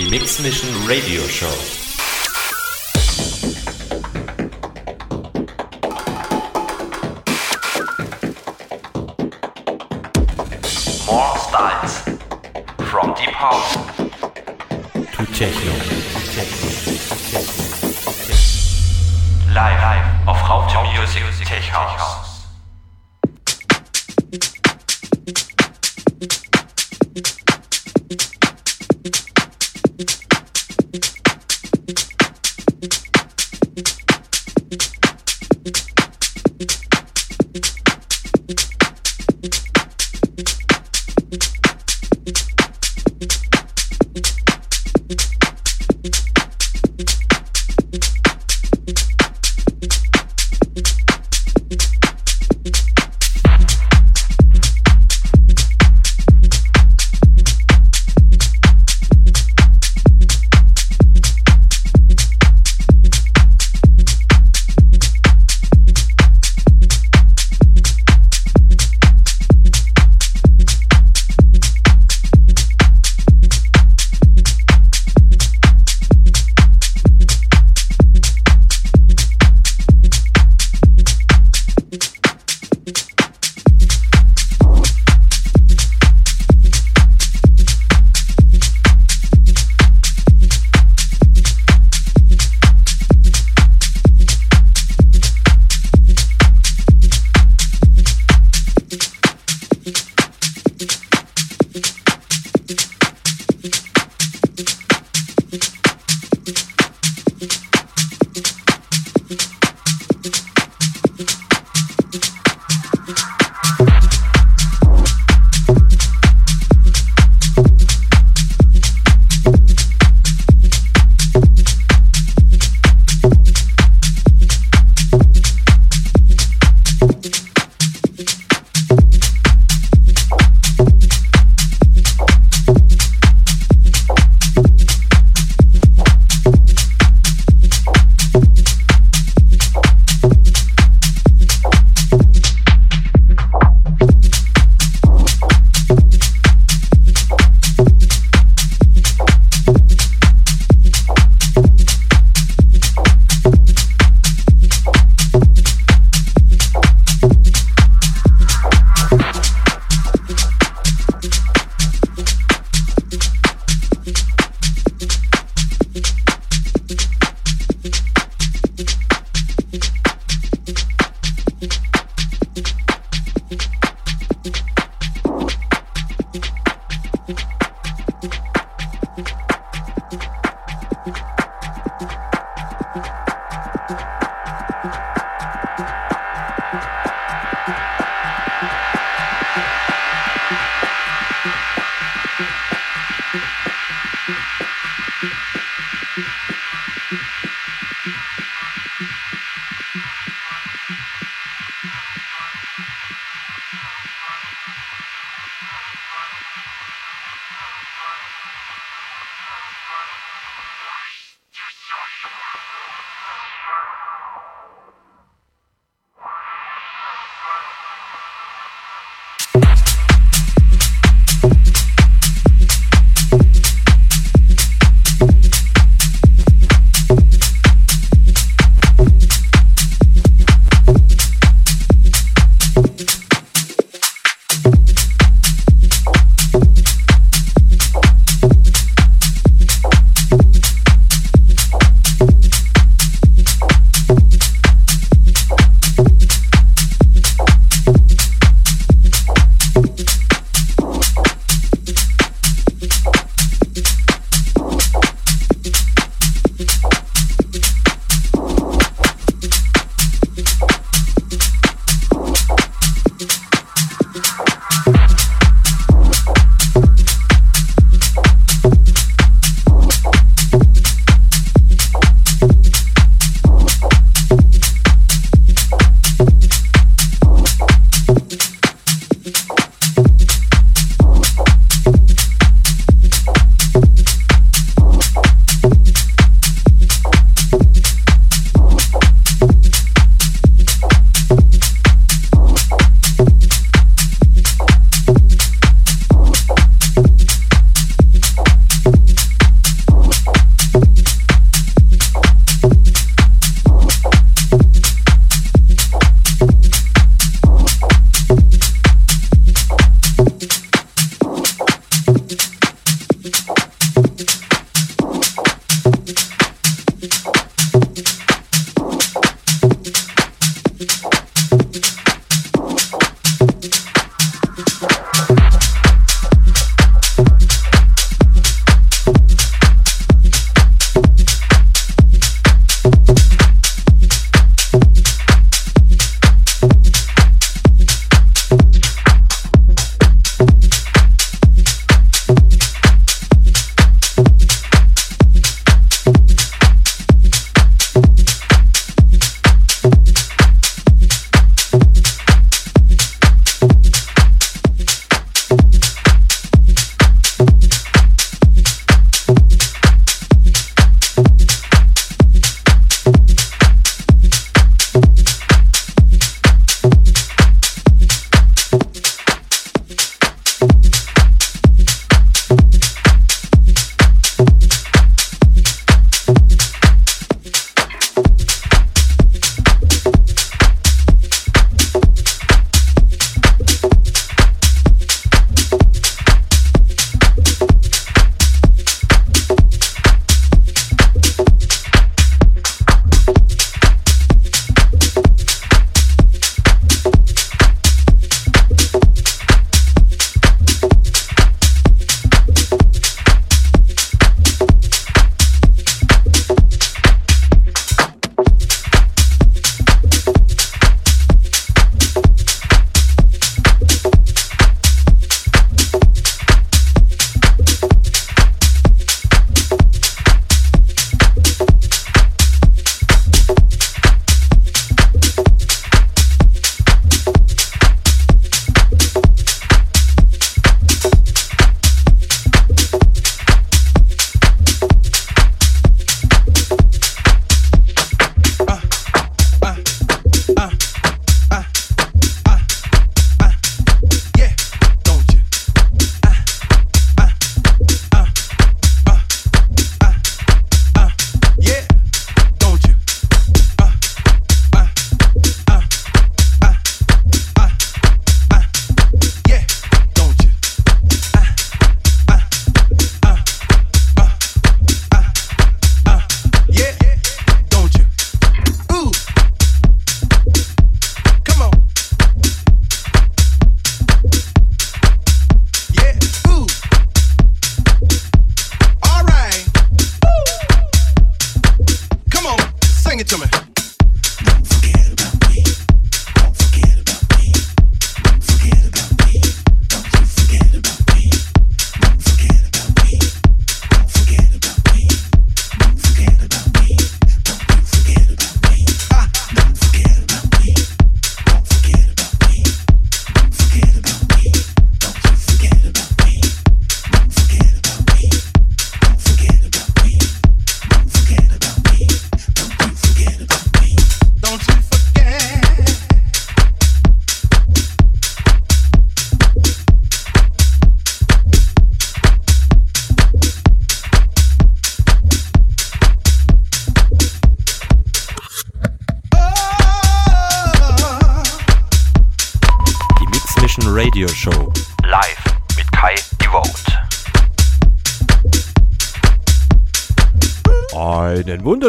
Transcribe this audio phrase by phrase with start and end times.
[0.00, 1.46] Die Mix Mission Radio Show.
[11.04, 12.00] More styles.
[12.90, 13.74] From deep house
[14.94, 15.72] To Techno.
[19.52, 22.29] live, live auf Raute Music Tech House.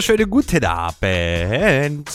[0.01, 2.09] Wunderschönen guten Abend.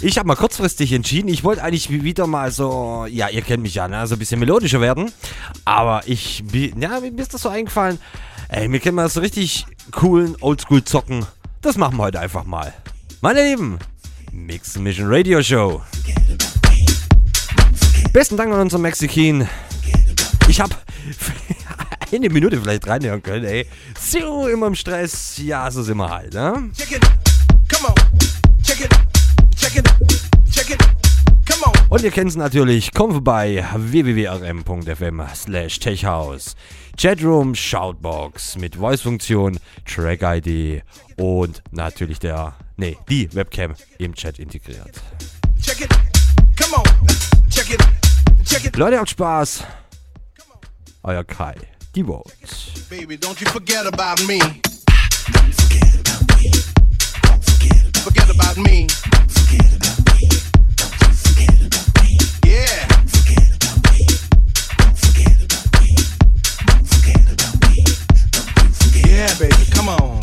[0.00, 3.74] Ich habe mal kurzfristig entschieden, ich wollte eigentlich wieder mal so, ja, ihr kennt mich
[3.74, 5.12] ja, ne, so ein bisschen melodischer werden.
[5.66, 7.98] Aber ich, ja, mir ist das so eingefallen,
[8.48, 11.26] ey, wir können mal so richtig coolen Oldschool zocken.
[11.60, 12.72] Das machen wir heute einfach mal.
[13.20, 13.78] Meine Lieben,
[14.32, 15.82] Mix Mission Radio Show.
[18.14, 19.46] Besten Dank an unseren Mexikin.
[20.48, 20.58] Ich
[22.12, 23.66] habe eine Minute vielleicht reinhören können, ey.
[23.98, 25.38] So, immer im Stress.
[25.38, 26.70] Ja, so sind wir halt, ne?
[26.76, 27.00] Check it.
[27.72, 27.94] Come on.
[28.62, 28.90] Check it.
[29.56, 29.84] Check it.
[30.50, 30.78] Check it.
[31.50, 31.88] Come on.
[31.88, 32.92] Und ihr kennt es natürlich.
[32.92, 33.66] Kommt vorbei.
[33.74, 36.54] www.rm.fm slash techhouse.
[36.98, 40.82] Chatroom, Shoutbox mit Voice-Funktion, Track-ID
[41.16, 45.00] und natürlich der, nee, die Webcam im Chat integriert.
[45.62, 45.90] Check it.
[46.60, 47.06] Come on.
[47.48, 47.80] Check it.
[48.44, 48.76] Check it.
[48.76, 49.64] Leute, habt Spaß.
[51.04, 51.54] Euer Kai.
[52.00, 52.34] Vote.
[52.88, 54.40] Baby, don't you forget about me.
[54.40, 56.50] Forget about me.
[57.42, 58.88] Forget about me.
[59.28, 60.28] Forget about me.
[61.12, 62.16] Forget about me.
[62.46, 62.86] Yeah.
[63.06, 64.06] Forget about me.
[64.96, 65.94] Forget about me.
[66.88, 67.84] Forget about me.
[69.10, 70.21] Yeah, baby, come on.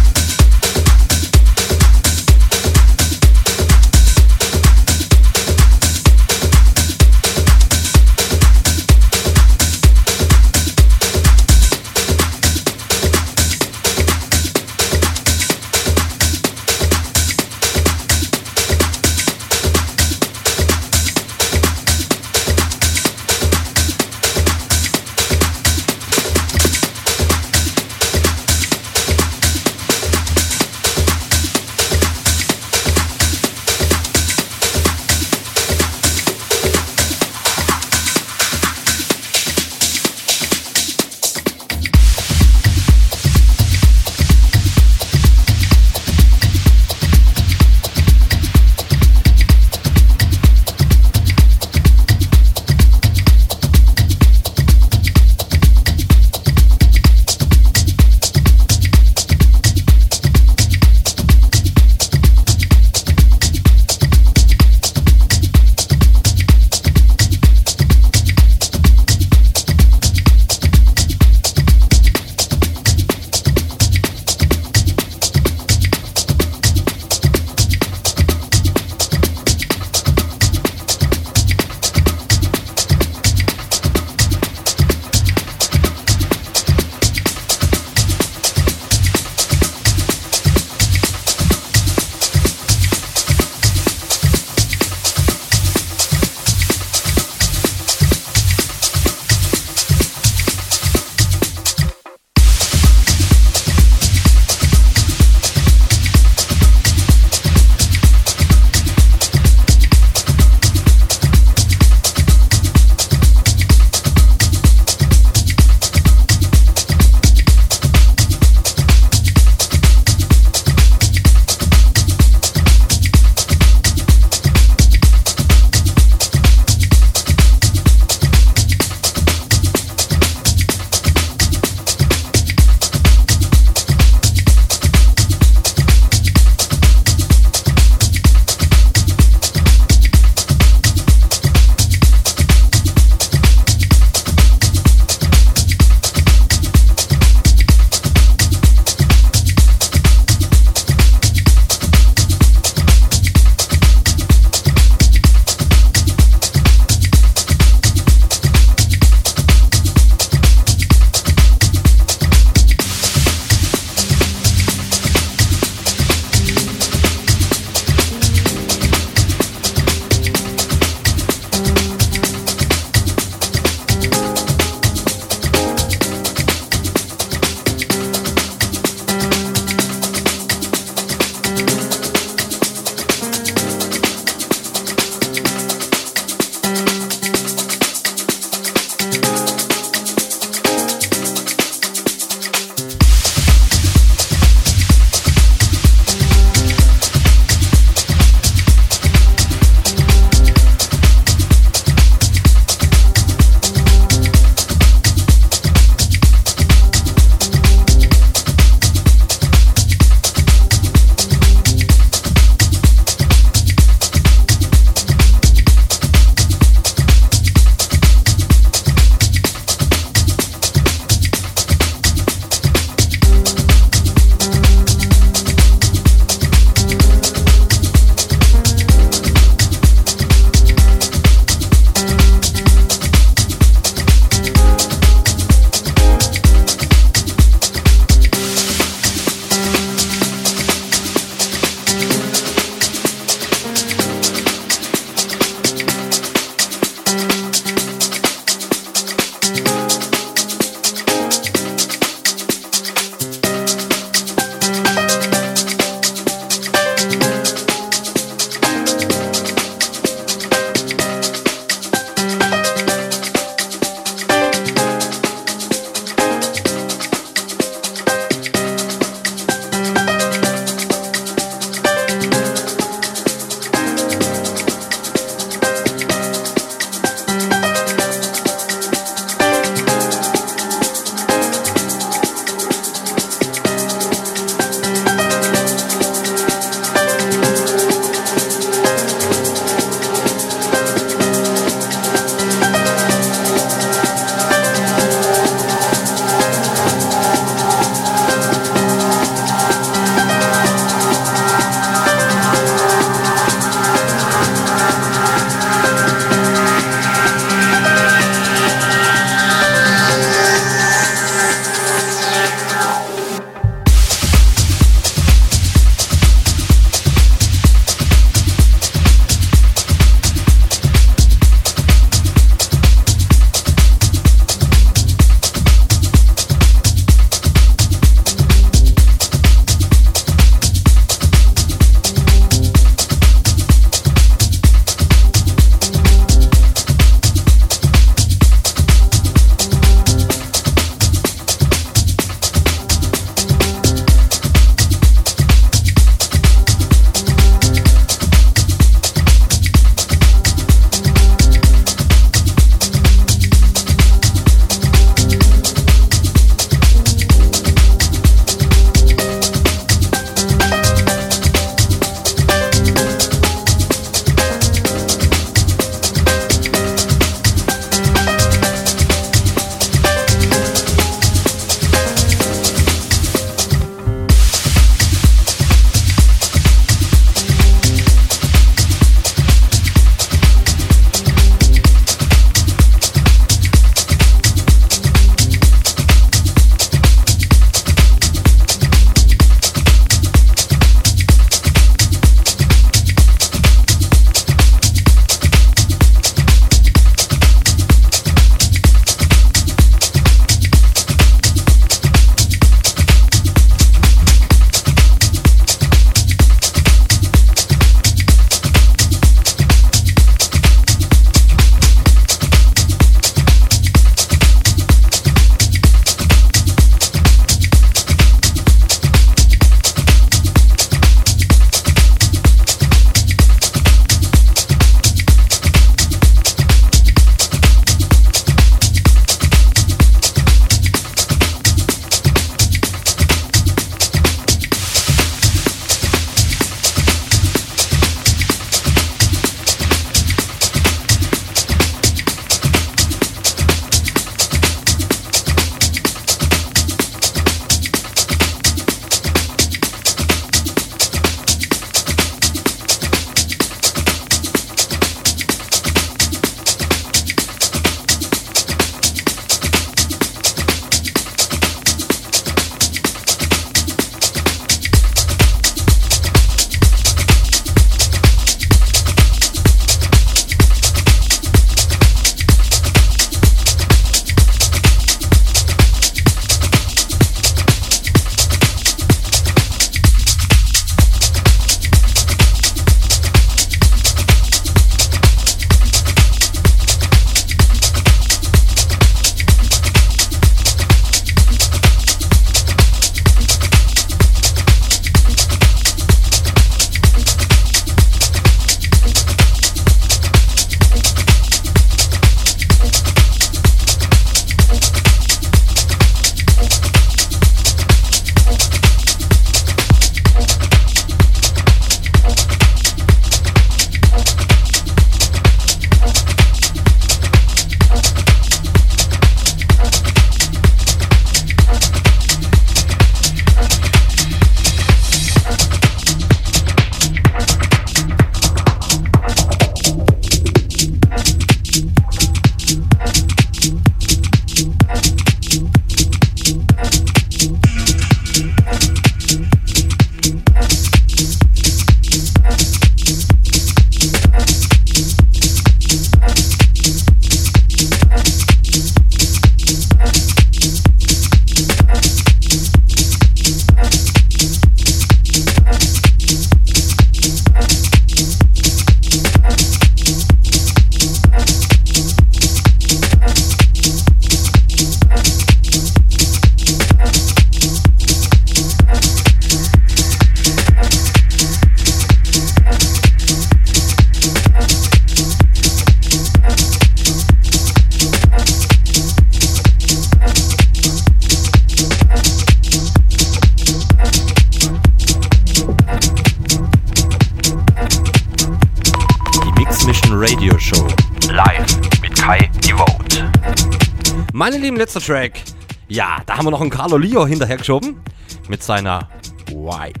[594.72, 595.42] Lieben, letzter Track.
[595.88, 598.00] Ja, da haben wir noch einen Carlo Leo hinterhergeschoben.
[598.48, 599.06] Mit seiner
[599.48, 600.00] White.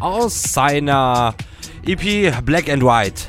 [0.00, 1.34] Aus seiner
[1.86, 3.22] EP Black and White.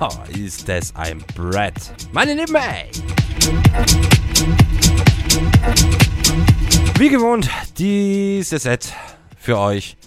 [0.00, 1.74] Oh, ist das ein Brett.
[2.10, 2.88] Meine lieben, ey.
[6.96, 8.94] Wie gewohnt, dieses Set
[9.36, 9.98] für euch.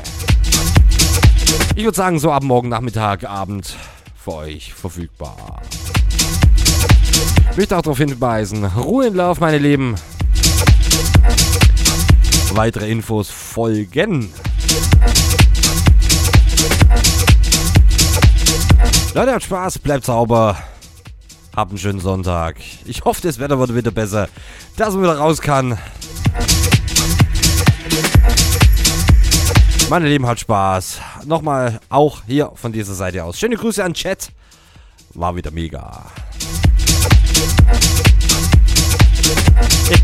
[1.75, 3.77] Ich würde sagen, so ab morgen Nachmittag, Abend
[4.15, 5.61] für euch verfügbar.
[7.51, 9.97] Ich möchte auch darauf hinweisen, Ruhe in Lauf, meine Lieben.
[12.53, 14.31] Weitere Infos folgen.
[19.15, 20.59] Leute, habt Spaß, bleibt sauber.
[21.55, 22.57] Habt einen schönen Sonntag.
[22.85, 24.29] Ich hoffe, das Wetter wird wieder besser,
[24.77, 25.79] dass man wieder raus kann.
[29.89, 30.99] Meine Lieben, hat Spaß.
[31.27, 33.39] Nochmal auch hier von dieser Seite aus.
[33.39, 34.33] Schöne Grüße an Chat.
[35.15, 36.07] War wieder mega.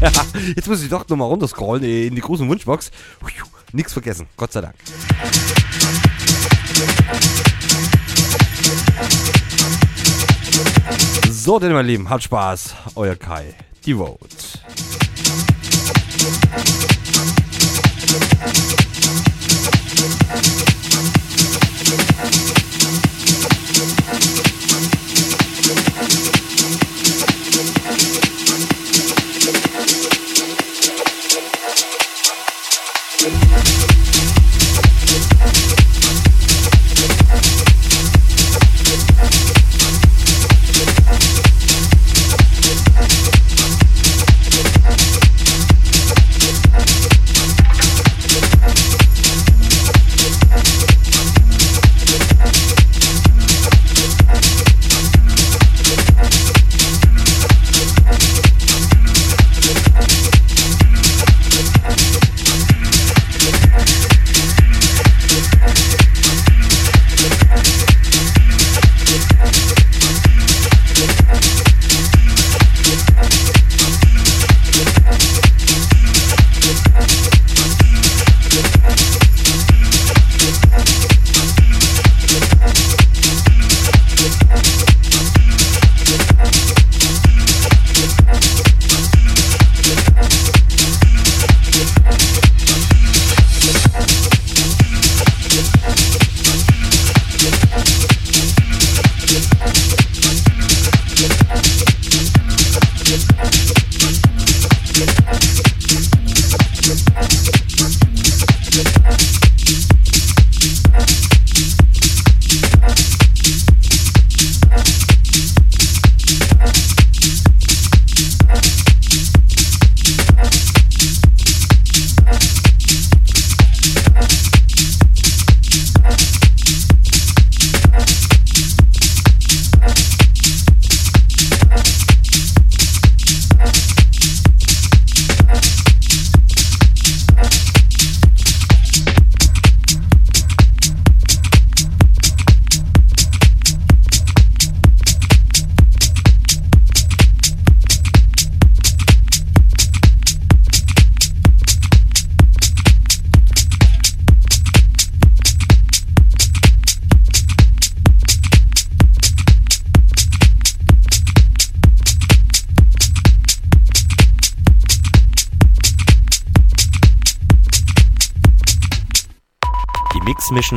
[0.00, 0.10] Ja,
[0.54, 2.90] jetzt muss ich doch nochmal runterscrollen in die großen Wunschbox.
[3.72, 4.74] Nichts vergessen, Gott sei Dank.
[11.42, 12.74] So, denn mein Lieben, hat Spaß.
[12.96, 13.54] Euer Kai,
[13.86, 14.18] die Vote.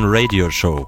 [0.03, 0.87] Radio Show.